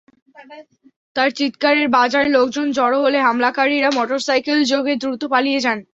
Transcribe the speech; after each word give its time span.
তাঁর 1.15 1.29
চিৎকারের 1.37 1.87
বাজারের 1.89 2.31
লোকজন 2.31 2.67
জড়ো 2.71 2.99
হলে 3.05 3.19
হামলাকারীরা 3.21 3.89
মোটরসাইকেলযোগে 3.97 4.93
দ্রুত 5.01 5.21
পালিয়ে 5.33 5.63
যান। 5.65 5.77